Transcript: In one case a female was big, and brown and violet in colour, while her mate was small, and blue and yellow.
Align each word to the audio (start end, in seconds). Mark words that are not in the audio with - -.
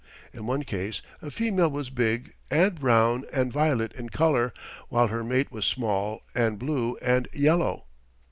In 0.33 0.47
one 0.47 0.63
case 0.63 1.03
a 1.21 1.29
female 1.29 1.69
was 1.69 1.91
big, 1.91 2.33
and 2.49 2.79
brown 2.79 3.23
and 3.31 3.53
violet 3.53 3.93
in 3.93 4.09
colour, 4.09 4.51
while 4.89 5.09
her 5.09 5.23
mate 5.23 5.51
was 5.51 5.63
small, 5.67 6.23
and 6.33 6.57
blue 6.57 6.97
and 7.03 7.27
yellow. 7.33 7.85